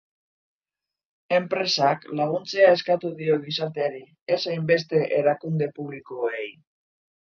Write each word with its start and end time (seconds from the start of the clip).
Enpresak 1.39 2.07
laguntzea 2.21 2.73
eskatu 2.79 3.13
dio 3.21 3.37
gizarteari, 3.47 4.05
ez 4.35 4.43
hainbeste 4.57 5.07
erakunde 5.23 5.73
publikoei. 5.81 6.47